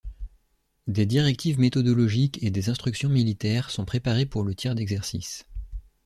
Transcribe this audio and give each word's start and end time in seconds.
Des 0.87 1.05
directives 1.05 1.59
méthodologiques 1.59 2.41
et 2.41 2.49
des 2.49 2.69
instructions 2.69 3.07
militaires 3.09 3.69
sont 3.69 3.85
préparées 3.85 4.25
pour 4.25 4.41
le 4.43 4.55
tir 4.55 4.73
d'exercice. 4.73 5.45